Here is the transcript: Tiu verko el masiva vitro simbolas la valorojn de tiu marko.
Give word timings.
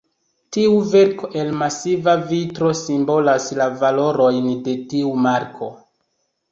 Tiu 0.55 0.77
verko 0.93 1.29
el 1.41 1.51
masiva 1.59 2.17
vitro 2.31 2.73
simbolas 2.81 3.49
la 3.61 3.69
valorojn 3.85 4.53
de 4.69 4.77
tiu 4.95 5.15
marko. 5.29 5.75